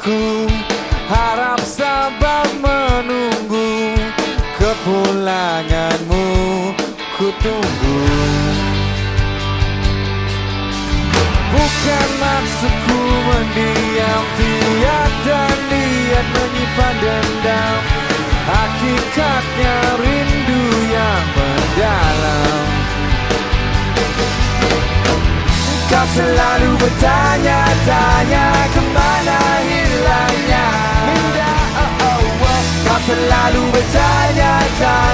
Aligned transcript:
Ku 0.00 0.48
harap 1.10 1.60
sabar 1.60 2.48
menunggu 2.60 3.92
Kepulanganmu. 4.62 6.26
Ku 7.18 7.28
tunggu. 7.42 8.00
Bukan 11.52 12.08
maksudku 12.22 13.00
mendiam 13.26 14.22
Tiada 14.38 15.44
niat 15.66 16.26
menyimpan 16.30 16.94
dendam. 17.02 17.78
Hakikatnya 18.42 19.76
rindu 19.98 20.21
Kau 25.92 26.08
selalu 26.08 26.72
bertanya-tanya 26.80 28.46
Ke 28.72 28.80
mana 28.96 29.38
hilangnya 29.60 30.66
Minda, 31.04 31.52
oh, 31.84 31.92
oh, 32.00 32.48
oh. 32.48 32.60
Kau 32.88 33.00
selalu 33.04 33.62
bertanya-tanya 33.76 35.11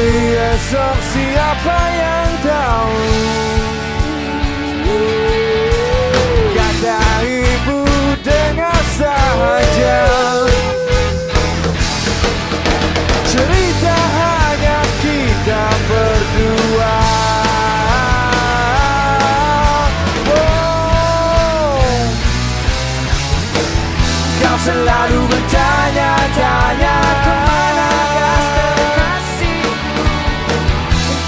Hari 0.00 0.32
esok 0.32 0.96
siapa 1.12 1.78
yang 1.92 2.30
tahu 2.40 2.96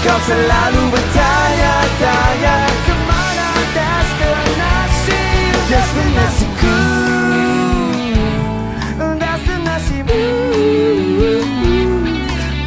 Kau 0.03 0.19
selalu 0.27 0.83
bertanya-tanya 0.91 2.57
Ke 2.83 2.93
mana 3.07 3.49
destinasi 3.71 5.23
Destinasiku. 5.63 6.77
Destinasimu 8.99 10.23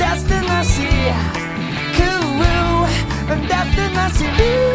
Destinasiku. 0.00 0.96
Destinasimu 3.46 4.65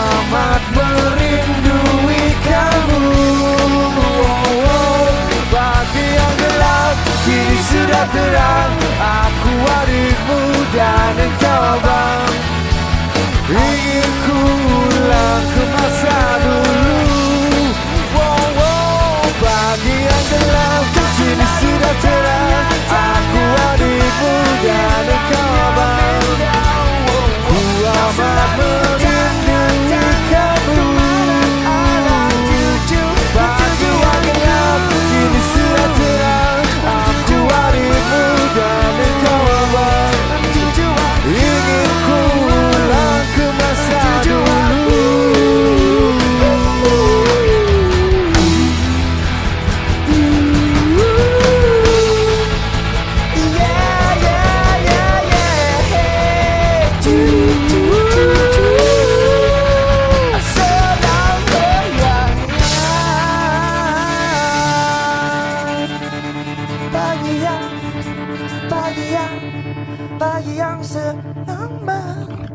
amat 0.00 0.62
merindui 0.72 2.24
kamu 2.44 3.04
Pagi 5.50 6.06
yang 6.14 6.34
gelap 6.38 6.94
kini 7.26 7.58
sudah 7.58 8.06
terang. 8.14 8.72
Aku 9.00 9.52
adikmu 9.82 10.40
dan 10.70 11.14
engkau 11.18 11.60
abang. 11.74 12.32
Ingin 13.50 14.10
ku 14.24 14.29
Pagi 67.60 67.76
yang, 67.92 68.64
pagi 68.70 69.06
yang, 69.12 69.34
pagi 70.16 70.54
yang 70.56 70.80
senang 70.80 71.72
banget 71.84 72.50